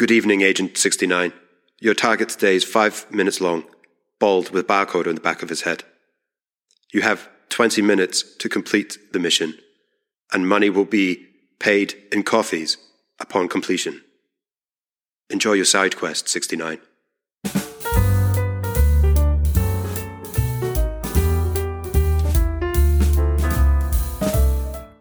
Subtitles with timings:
[0.00, 1.30] Good evening, Agent 69.
[1.78, 3.64] Your target today is five minutes long,
[4.18, 5.84] bald with barcode on the back of his head.
[6.90, 9.58] You have 20 minutes to complete the mission,
[10.32, 11.26] and money will be
[11.58, 12.78] paid in coffees
[13.20, 14.00] upon completion.
[15.28, 16.78] Enjoy your side quest, 69.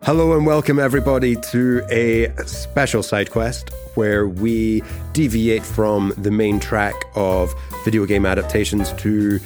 [0.04, 4.82] Hello and welcome everybody to a special side quest where we
[5.14, 9.40] deviate from the main track of video game adaptations to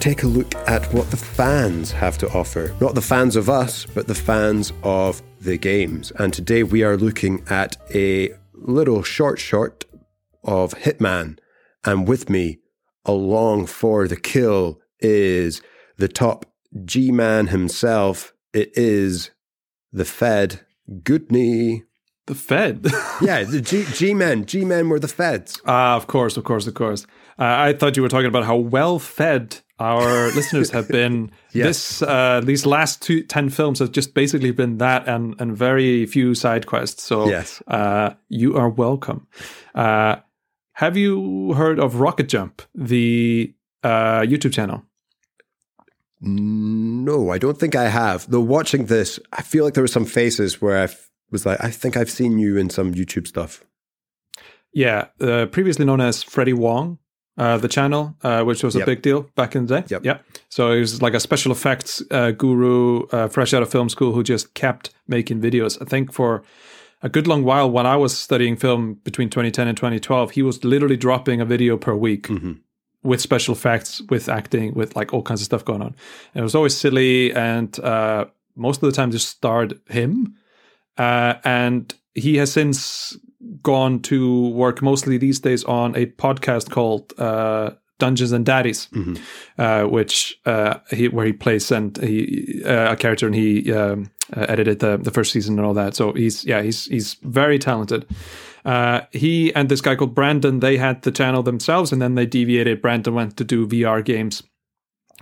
[0.00, 2.74] take a look at what the fans have to offer.
[2.80, 6.12] Not the fans of us, but the fans of the games.
[6.12, 9.84] And today we are looking at a little short short
[10.44, 11.38] of Hitman.
[11.84, 12.58] And with me,
[13.04, 15.60] along for the kill, is
[15.96, 16.46] the top
[16.84, 18.32] G man himself.
[18.52, 19.30] It is
[19.92, 21.82] the Fed, Guðni.
[22.26, 22.86] The Fed?
[23.22, 24.46] yeah, the G, G men.
[24.46, 25.60] G men were the Feds.
[25.64, 27.06] Ah, uh, of course, of course, of course.
[27.38, 31.30] Uh, I thought you were talking about how well fed our listeners have been.
[31.52, 31.66] Yes.
[31.66, 36.06] This uh, these last two, 10 films have just basically been that and and very
[36.06, 37.02] few side quests.
[37.02, 37.62] So yes.
[37.68, 39.26] uh, you are welcome.
[39.74, 40.16] Uh,
[40.72, 44.82] have you heard of RocketJump, the uh, YouTube channel?
[46.20, 48.28] No, I don't think I have.
[48.30, 50.88] Though watching this, I feel like there were some faces where I
[51.30, 53.64] was like, I think I've seen you in some YouTube stuff.
[54.72, 56.98] Yeah, uh, previously known as Freddie Wong,
[57.38, 58.86] uh, the channel, uh, which was a Yep.
[58.86, 59.86] big deal back in the day.
[59.88, 60.04] Yep.
[60.04, 60.18] Yeah.
[60.50, 64.12] So he was like a special effects uh, guru, uh, fresh out of film school,
[64.12, 65.80] who just kept making videos.
[65.80, 66.42] I think for
[67.02, 70.62] a good long while, when I was studying film between 2010 and 2012, he was
[70.64, 72.28] literally dropping a video per week
[73.02, 75.94] with special effects, with acting, with like all kinds of stuff going on.
[76.34, 80.34] And it was always silly, and uh, most of the time just starred him.
[80.98, 83.16] Uh, and he has since
[83.62, 88.88] gone to work mostly these days on a podcast called uh, Dungeons and Daddies,
[89.58, 94.10] uh, which uh, he, where he plays and he uh, a character and he um,
[94.36, 95.94] uh, edited the the first season and all that.
[95.94, 98.06] So he's yeah he's he's very talented.
[98.64, 102.26] Uh, he and this guy called Brandon they had the channel themselves and then they
[102.26, 102.82] deviated.
[102.82, 104.42] Brandon went to do VR games.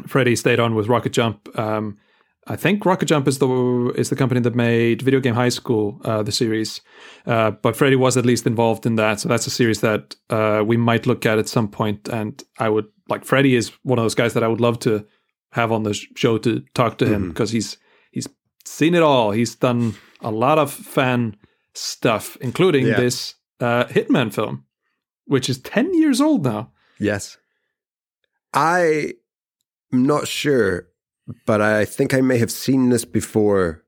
[0.06, 1.56] Freddie stayed on with RocketJump.
[1.56, 1.98] Um,
[2.46, 6.22] I think RocketJump is the is the company that made Video Game High School, uh,
[6.22, 6.80] the series.
[7.26, 10.62] Uh, but Freddie was at least involved in that, so that's a series that uh,
[10.66, 12.08] we might look at at some point.
[12.08, 15.06] And I would like Freddie is one of those guys that I would love to
[15.52, 17.78] have on the show to talk to him because he's
[18.12, 18.28] he's
[18.66, 19.30] seen it all.
[19.30, 21.36] He's done a lot of fan
[21.74, 23.00] stuff, including Yeah.
[23.00, 24.64] this uh, Hitman film,
[25.26, 26.72] which is ten years old now.
[27.00, 27.38] Yes.
[28.52, 29.14] I
[29.92, 30.88] am not sure,
[31.46, 33.82] but I think I may have seen this before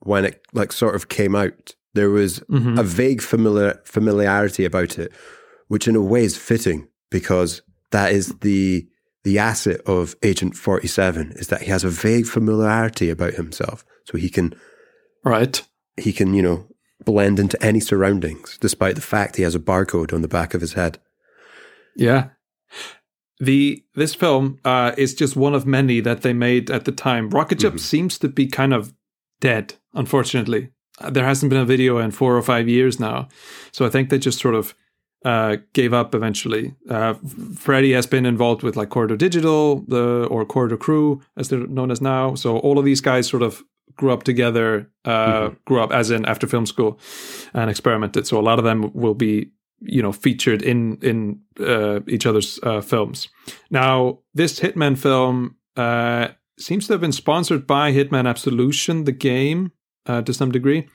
[0.00, 1.74] when it like sort of came out.
[1.94, 2.78] There was Mhm.
[2.78, 5.12] a vague familiar familiarity about it,
[5.68, 8.86] which in a way is fitting because that is the
[9.24, 13.84] the asset of Agent 47 is that he has a vague familiarity about himself.
[14.04, 14.54] So he can
[15.24, 15.60] Right.
[15.96, 16.68] he can, you know,
[17.04, 20.60] blend into any surroundings despite the fact he has a barcode on the back of
[20.60, 20.98] his head.
[21.96, 22.28] Yeah.
[23.40, 27.30] The this film uh, is just one of many that they made at the time.
[27.30, 28.92] RocketJump seems to be kind of
[29.40, 30.70] dead, unfortunately.
[31.00, 33.28] Uh, There hasn't been a video in four or five years now,
[33.72, 34.74] so I think they just sort of
[35.24, 36.74] uh, gave up eventually.
[36.90, 37.14] Uh,
[37.54, 41.90] Freddie has been involved with like Corridor Digital, the or Corridor Crew, as they're known
[41.90, 42.34] as now.
[42.34, 43.62] So all of these guys sort of
[43.96, 46.98] grew up together, uh, grew up as in after film school,
[47.52, 48.26] and experimented.
[48.26, 49.50] So a lot of them will be
[49.80, 53.28] you know featured in in uh, each other's uh, films.
[53.70, 56.28] Now, this Hitman film uh,
[56.58, 59.72] seems to have been sponsored by Hitman Absolution, the game,
[60.06, 60.88] uh, to some degree,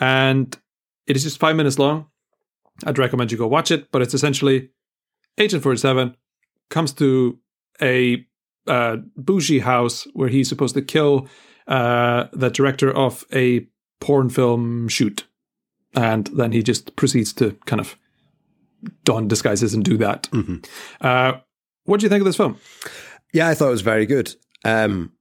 [0.00, 0.56] and
[1.06, 2.06] it is just five minutes long.
[2.86, 4.70] I'd recommend you go watch it, but it's essentially
[5.38, 6.16] Agent Forty Seven
[6.68, 7.38] comes to
[7.82, 8.24] a
[8.66, 11.28] uh, bougie house where he's supposed to kill
[11.66, 13.66] uh, the director of a
[14.00, 15.26] porn film shoot,
[15.94, 17.96] and then he just proceeds to kind of
[19.04, 20.28] don disguises and do that.
[21.00, 21.32] Uh,
[21.84, 22.56] what do you think of this film?
[23.32, 24.34] Yeah, I thought it was very good.
[24.64, 25.12] Um,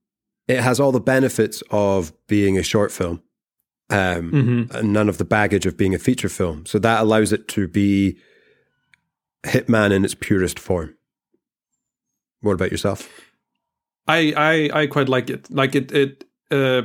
[0.47, 3.21] it has all the benefits of being a short film,
[3.89, 4.75] um, Mm-hmm.
[4.75, 6.65] and none of the baggage of being a feature film.
[6.65, 8.17] So that allows it to be
[9.43, 10.95] Hitman in its purest form.
[12.41, 13.09] What about yourself?
[14.07, 15.49] I, I I quite like it.
[15.51, 16.83] Like it it uh,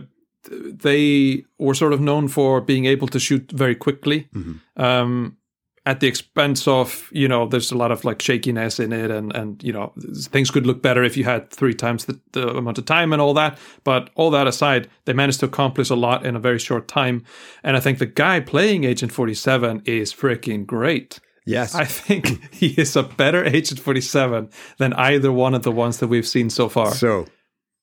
[0.50, 4.28] they were sort of known for being able to shoot very quickly.
[4.76, 5.36] Um,
[5.86, 9.34] at the expense of you know there's a lot of like shakiness in it and
[9.36, 9.92] and you know
[10.32, 13.20] things could look better if you had three times the, the amount of time and
[13.20, 16.58] all that but all that aside they managed to accomplish a lot in a very
[16.58, 17.22] short time
[17.62, 21.74] and i think the guy playing agent 47 is freaking great Yes.
[21.74, 24.48] i think he is a better agent 47
[24.78, 27.26] than either one of the ones that we've seen so far So,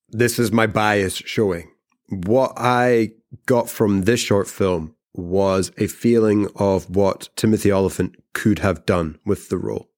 [0.09, 1.71] this is my bias showing.
[2.09, 3.11] What I
[3.45, 9.19] got from this short film was a feeling of what Timothy Olyphant could have done
[9.25, 9.89] with the role.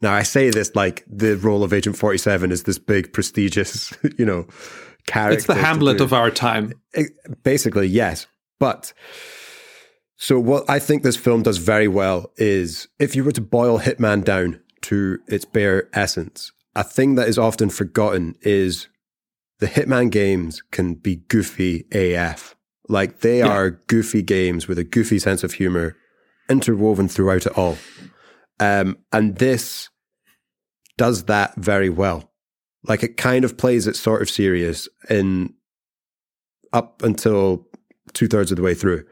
[0.00, 4.24] Now, I say this like the role of Agent 47 is this big, prestigious, you
[4.24, 4.46] know,
[5.06, 5.36] character.
[5.36, 7.10] it's the hamlet of our time It-
[7.42, 8.28] basically yes
[8.60, 8.92] but
[10.16, 13.80] so what i think this film does very well is if you were to boil
[13.80, 18.86] hitman down to its bare essence a thing that is often forgotten is
[19.58, 22.54] the hitman games can be goofy af
[22.88, 23.48] like they Yeah.
[23.48, 25.96] are goofy games with a goofy sense of humor
[26.48, 27.78] interwoven throughout it all
[28.60, 29.88] um, and this
[30.98, 32.30] does that very well
[32.84, 35.54] like it kind of plays it sort of serious in
[36.72, 37.66] up until
[38.14, 39.04] two thirds of the way through,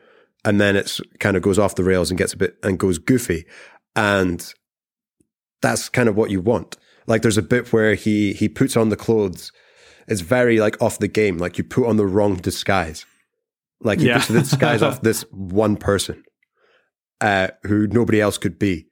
[0.44, 2.98] and then it's kind of goes off the rails and gets a bit and goes
[2.98, 3.44] goofy,
[3.94, 4.54] and
[5.62, 6.76] that's kind of what you want.
[7.06, 9.52] Like there's a bit where he he puts on the clothes.
[10.08, 11.38] It's very like off the game.
[11.38, 13.04] Like you put on the wrong disguise.
[13.82, 14.18] Like he Yeah.
[14.18, 16.22] the disguise off this one person,
[17.20, 18.86] uh, who nobody else could be.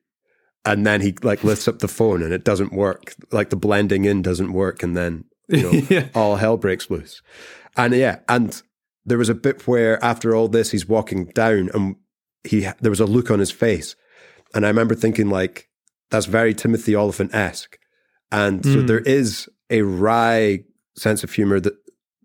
[0.64, 3.14] And then he like lifts up the phone and it doesn't work.
[3.32, 7.22] Like the blending in doesn't work, and then you know yeah all hell breaks loose.
[7.76, 8.60] And yeah, and
[9.06, 11.96] there was a bit where after all this, he's walking down, and
[12.44, 13.94] he there was a look on his face,
[14.54, 15.68] and I remember thinking like
[16.10, 17.78] that's very Timothy Olyphant esque,
[18.32, 18.86] and so Mm.
[18.88, 20.64] there is a wry
[20.96, 21.74] sense of humor that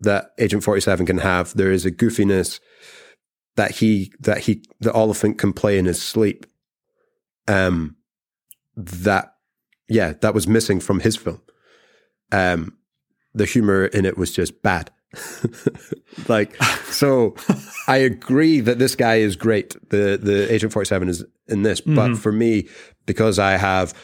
[0.00, 1.54] that Agent Forty Seven can have.
[1.54, 2.60] There is a goofiness
[3.56, 6.46] that he that he the Olyphant can play in his sleep.
[7.46, 7.96] Um,
[8.76, 9.34] that
[9.88, 11.40] yeah, that was missing from his film.
[12.32, 12.76] Um,
[13.34, 14.90] the humor in it was just bad.
[16.28, 17.36] like so
[17.86, 19.76] I agree that this guy is great.
[19.90, 22.68] The the Agent 47 is in this, but for me
[23.06, 23.94] because I have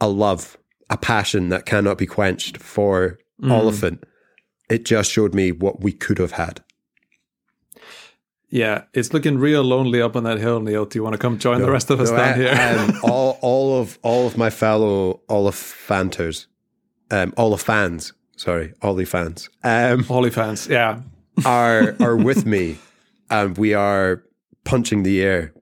[0.00, 0.56] a love,
[0.88, 3.18] a passion that cannot be quenched for
[3.50, 4.04] Olyphant,
[4.68, 6.62] it just showed me what we could have had.
[8.50, 10.86] Yeah, it's looking real lonely up on that hill, Neill.
[10.86, 12.78] Do you want to come join the rest of us No, down I- here?
[12.80, 16.46] um, all all of all of my fellow Olyphanters,
[17.10, 21.00] um, Olifans, sorry, Olifans, um, fans, yeah.
[21.44, 22.78] are are with me,
[23.30, 24.22] and we are
[24.64, 25.52] punching the air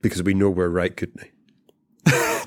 [0.00, 1.30] because we know we're right, couldn't we?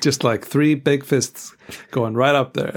[0.01, 1.55] Just like three big fists
[1.91, 2.73] going right up there.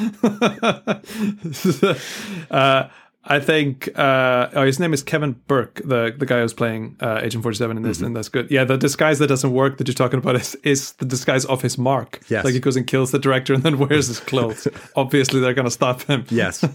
[2.50, 2.88] uh,
[3.22, 7.20] I think uh, oh, his name is Kevin Burke, the the guy who's playing uh,
[7.22, 8.50] Agent Forty Seven in this, and that's good.
[8.50, 11.60] Yeah, the disguise that doesn't work that you're talking about is, is the disguise of
[11.62, 12.20] his mark.
[12.28, 12.44] Yes.
[12.44, 14.66] like he goes and kills the director and then wears his clothes.
[14.96, 16.24] Obviously, they're gonna stop him.
[16.30, 16.64] Yes,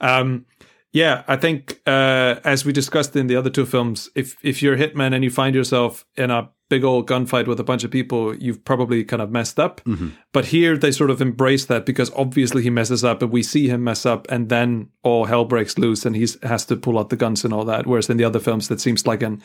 [0.00, 0.46] Um,
[0.92, 4.74] yeah, I think uh, as we discussed in the other two films, if if you're
[4.74, 7.90] a hitman and you find yourself in a big old gunfight with a bunch of
[7.90, 9.80] people, you've probably kind of messed up.
[9.84, 10.08] Mm-hmm.
[10.32, 13.68] But here they sort of embrace that because obviously he messes up, and we see
[13.68, 17.10] him mess up, and then all hell breaks loose, and he has to pull out
[17.10, 17.86] the guns and all that.
[17.86, 19.42] Whereas in the other films, that seems like an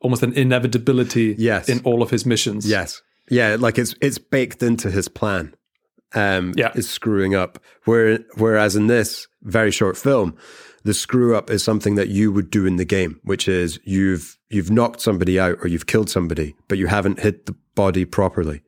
[0.00, 1.68] almost an inevitability Yes.
[1.68, 2.68] in all of his missions.
[2.68, 3.56] yes, yeah.
[3.58, 5.54] Like it's it's baked into his plan.
[6.14, 6.72] Um, Yeah.
[6.74, 7.58] is screwing up.
[7.84, 10.36] Where whereas in this very short film,
[10.84, 14.38] the screw up is something that you would do in the game, which is you've
[14.50, 18.62] you've knocked somebody out or you've killed somebody, but you haven't hit the body properly.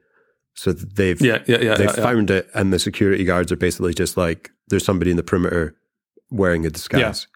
[0.55, 1.75] So they've yeah, yeah, yeah.
[1.75, 2.03] they yeah, yeah.
[2.03, 5.77] found it, and the security guards are basically just like there's somebody in the perimeter
[6.31, 7.27] wearing a disguise.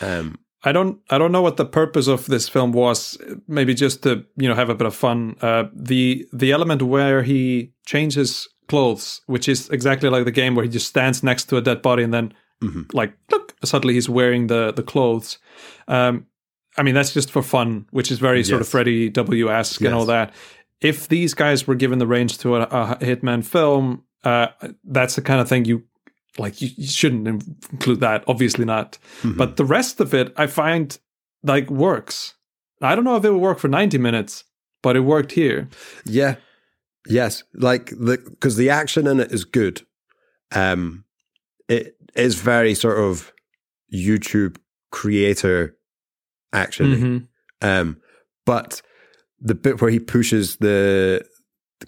[0.00, 3.18] Um, I don't I don't know what the purpose of this film was.
[3.46, 5.36] Maybe just to you know have a bit of fun.
[5.40, 10.64] Uh, the the element where he changes clothes, which is exactly like the game where
[10.64, 12.34] he just stands next to a dead body and then
[12.92, 15.38] like look suddenly he's wearing the the clothes.
[15.88, 16.26] Um,
[16.78, 19.94] I mean that's just for fun, which is very sort of Freddie W esque and
[19.94, 20.32] all that.
[20.80, 24.48] If these guys were given the range to a, a hitman film, uh,
[24.84, 25.84] that's the kind of thing you
[26.38, 28.98] like you, you shouldn't include that obviously not.
[29.24, 30.98] But the rest of it i find
[31.42, 32.34] like works.
[32.82, 34.44] I don't know if it would work for 90 minutes
[34.82, 35.68] but it worked here.
[36.04, 36.36] Yeah,
[37.08, 39.82] yes, like the because the action in it is good.
[40.52, 41.04] Um,
[41.68, 43.32] it is very sort of
[43.92, 44.56] YouTube
[44.90, 45.76] creator
[46.52, 47.28] action.
[47.62, 47.68] Mhm.
[47.68, 48.00] Um,
[48.44, 48.82] but
[49.40, 51.24] the bit where he pushes the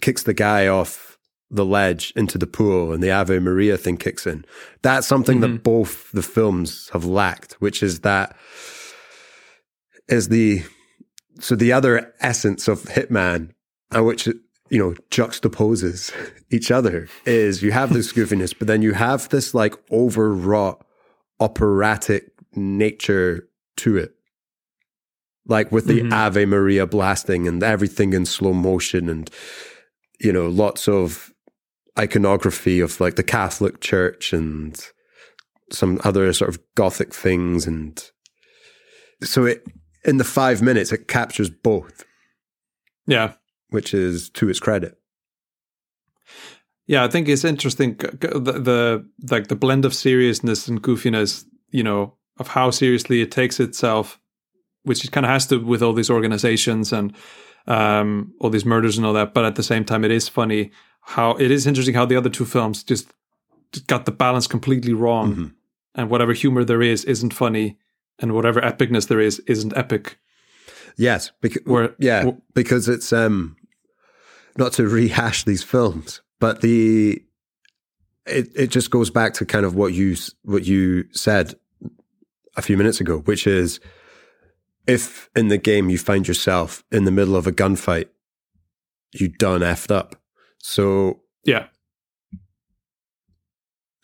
[0.01, 1.17] kicks the guy off
[1.49, 4.45] the ledge into the pool and the Ave Maria thing kicks in.
[4.83, 8.35] That's something that both the films have lacked, which is that
[10.07, 10.63] is the
[11.39, 13.51] so the other essence of Hitman,
[13.95, 14.27] which
[14.69, 16.11] you know juxtaposes
[16.51, 20.85] each other is you have this goofiness, but then you have this like overwrought
[21.39, 23.47] operatic nature
[23.77, 24.13] to it.
[25.47, 26.13] Like with the Mhm.
[26.13, 29.29] Ave Maria blasting and everything in slow motion and
[30.19, 31.33] you know, lots of
[31.97, 34.77] iconography of like the Catholic Church and
[35.71, 38.11] some other sort of gothic things and
[39.23, 39.63] so it
[40.05, 42.03] in the five minutes it captures both,
[43.07, 43.33] Yeah.
[43.69, 44.97] Which is to its credit.
[46.87, 51.83] Yeah, I think it's interesting the, the like the blend of seriousness and goofiness, you
[51.83, 54.19] know, of how seriously it takes itself,
[54.83, 57.13] which it kind of has to with all these organizations and
[57.67, 59.33] um, all these murders and all that.
[59.35, 60.71] But at the same time, it is funny
[61.01, 63.07] how it is interesting how the other two films just,
[63.85, 65.53] got the balance completely wrong, Mhm.
[65.93, 67.77] and whatever humor there is isn't funny,
[68.17, 70.17] and whatever epicness there is isn't epic.
[70.97, 73.55] Yes, because Where- yeah, w- because it's um
[74.57, 77.23] not to rehash these films, but the
[78.25, 81.55] it it just goes back to kind of what you what you said
[82.55, 83.79] a few minutes ago, which is
[84.87, 88.07] if in the game you find yourself in the middle of a gunfight,
[89.13, 90.15] you done effed up.
[90.57, 91.67] So Yeah,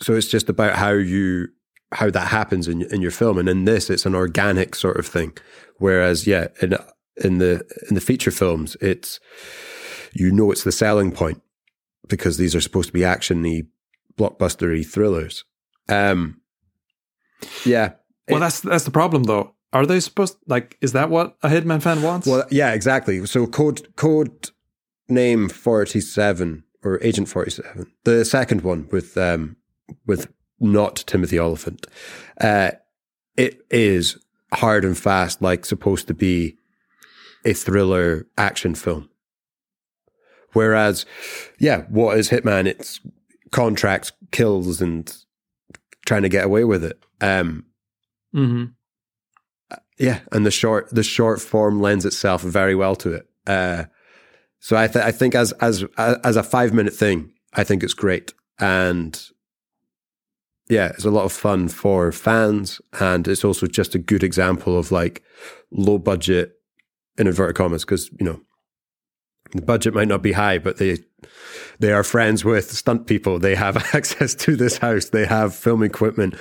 [0.02, 1.48] so it's just about how you
[1.92, 3.38] how that happens in in your film.
[3.38, 5.38] And in this it's an organic sort of thing.
[5.78, 6.76] Whereas yeah in
[7.18, 9.20] in the in the feature films it's
[10.16, 11.42] you know it's the selling point
[12.08, 13.68] because these are supposed to be actiony
[14.18, 15.44] blockbustery thrillers
[15.90, 16.40] um
[17.66, 17.92] yeah
[18.30, 19.52] well, It- that's that's the problem though.
[19.74, 20.78] Are they supposed like?
[20.82, 22.26] Is that what a Hitman fan wants?
[22.28, 24.50] well yeah exactly so code code
[25.10, 29.56] name 47 or agent 47 the second one with um
[30.08, 31.86] with not timothy olyphant
[32.42, 32.72] uh
[33.38, 34.18] it is
[34.54, 36.58] hard and fast like supposed to be
[37.44, 39.10] a thriller action film
[40.56, 41.06] whereas
[41.60, 42.66] yeah what is hitman?
[42.66, 43.00] It's
[43.52, 45.16] contracts kills and
[46.06, 47.00] trying to get away with it.
[47.22, 47.66] Um
[48.34, 48.66] hmm
[49.98, 53.30] yeah, and the short the short form lends itself very well to it.
[53.48, 53.86] Uh,
[54.60, 57.94] so I th- I think as as as a five minute thing, I think it's
[57.94, 59.20] great, and
[60.68, 64.78] yeah, it's a lot of fun for fans, and it's also just a good example
[64.78, 65.24] of like
[65.72, 66.54] low budget
[67.18, 68.42] in inverted commas because you know
[69.56, 70.98] the budget might not be high, but they
[71.80, 73.40] they are friends with stunt people.
[73.40, 75.10] They have access to this house.
[75.10, 76.36] They have film equipment,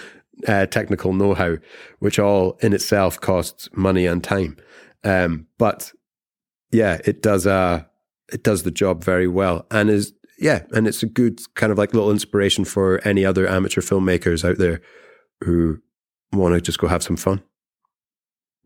[0.46, 1.56] uh, technical know how,
[2.00, 4.56] which all in itself costs money and time.
[5.02, 5.92] Um, but
[6.72, 7.46] yeah, it does.
[7.46, 7.84] Uh,
[8.32, 11.78] it does the job very well, and is yeah, and it's a good kind of
[11.78, 14.80] like little inspiration for any other amateur filmmakers out there
[15.42, 15.78] who
[16.32, 17.42] want to just go have some fun.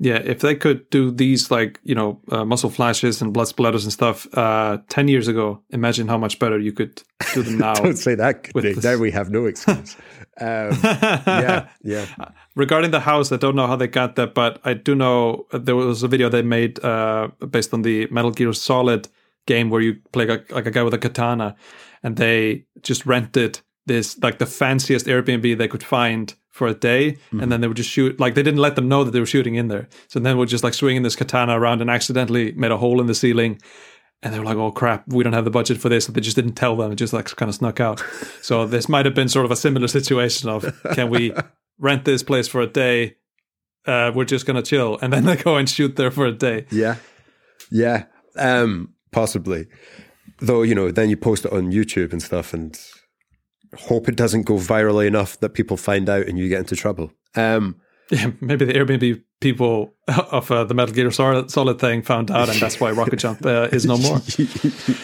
[0.01, 3.83] Yeah, if they could do these like you know uh, muzzle flashes and blood splatters
[3.83, 7.03] and stuff uh, ten years ago, imagine how much better you could
[7.35, 7.75] do them now.
[7.75, 8.55] Don't say that.
[8.55, 8.83] Nick.
[8.83, 9.97] Now we have no excuse.
[10.41, 12.07] um, yeah, yeah.
[12.55, 15.75] Regarding the house, I don't know how they got that, but I do know there
[15.75, 19.09] was a video they made uh, based on the Metal Gear Solid
[19.47, 21.57] game where you play like, like a guy with a katana,
[22.05, 27.17] and they just rented this like the fanciest Airbnb they could find for a day,
[27.31, 28.19] and then they would just shoot.
[28.21, 30.45] Like they didn't let them know that they were shooting in there, so then we're
[30.45, 33.63] just like swinging this katana around and accidentally made a hole in the ceiling.
[34.21, 36.21] And they were like, "Oh crap, we don't have the budget for this." So they
[36.21, 38.03] just didn't tell them; it just like kind of snuck out.
[38.43, 41.33] So this might have been sort of a similar situation of, "Can we
[41.79, 43.17] rent this place for a day?
[43.87, 46.67] Uh, we're just gonna chill," and then they go and shoot there for a day.
[46.71, 46.97] Yeah.
[47.71, 48.05] Yeah.
[48.37, 49.67] Um, possibly.
[50.41, 52.79] Though, you know, then you post it on YouTube and stuff and
[53.77, 57.13] hope it doesn't go virally enough that people find out and you get into trouble.
[57.35, 62.49] Um, Yeah, maybe the Airbnb people of uh, the Metal Gear Solid, thing found out,
[62.49, 64.21] and that's why Rocket Jump uh, is no more.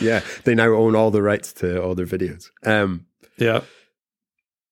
[0.01, 0.23] yeah.
[0.45, 2.49] They now own all the rights to all their videos.
[2.65, 3.05] Um,
[3.37, 3.61] Yeah.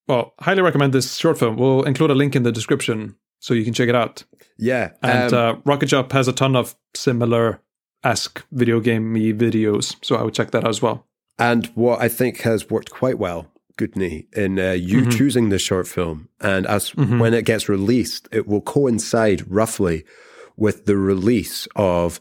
[0.07, 1.57] Well, highly recommend this short film.
[1.57, 4.23] We'll include a link in the description so you can check it out.
[4.57, 4.93] yeah.
[5.03, 7.61] And um, uh, RocketJump has a ton of similar
[8.03, 11.05] esque video game videos, so I would check that out as well.
[11.37, 15.11] And what I think has worked quite well, Guðni, in uh, you Mhm.
[15.17, 17.19] choosing this short film, and as Mhm.
[17.19, 20.05] when it gets released, it will coincide roughly
[20.55, 22.19] with the release of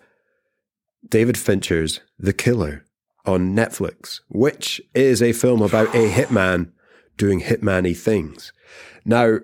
[1.09, 2.85] David Fincher's The Killer
[3.26, 6.71] on Netflix, which is a film about a hitman
[7.18, 8.52] doing hitman-y things.
[9.04, 9.40] Now,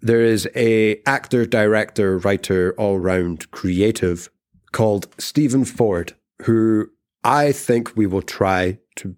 [0.00, 4.30] there is a actor, director, writer, all-round creative
[4.70, 6.12] called Stephen Ford,
[6.42, 6.90] who
[7.24, 9.16] I think we will try to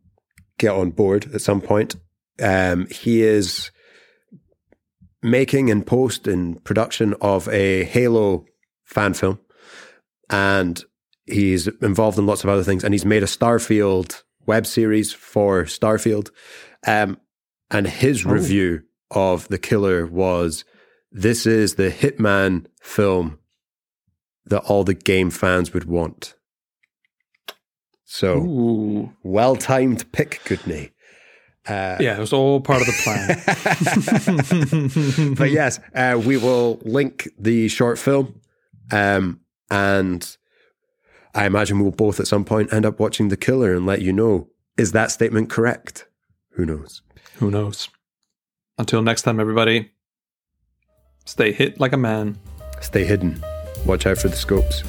[0.57, 1.97] get on board at some point.
[2.41, 3.71] Um, he is
[5.23, 8.47] making and post and production of a Halo
[8.85, 9.39] fan film.
[10.31, 10.85] and
[11.27, 12.83] he's involved in lots of other things.
[12.85, 16.31] And he's made a Starfield web series for Starfield.
[16.87, 17.19] Um,
[17.71, 18.31] and his Oh.
[18.31, 20.65] review of The Killer was
[21.13, 23.39] this is the Hitman film
[24.47, 26.35] that all the game fans would want.
[28.05, 30.91] So, well timed pick, Guðni.
[31.71, 33.37] Uh, Yeah, it was all part of the plan.
[35.37, 38.41] but yes, uh, we will link the short film,
[38.91, 40.37] um, and
[41.35, 44.13] I imagine we'll both at some point end up watching The Killer and let you
[44.13, 46.07] know is that statement correct?
[46.53, 47.03] Who knows?
[47.37, 47.89] Who knows?
[48.79, 49.91] Until next time, everybody,
[51.27, 52.39] stay hit like a man.
[52.81, 53.43] Stay hidden.
[53.85, 54.83] Watch out for the scopes.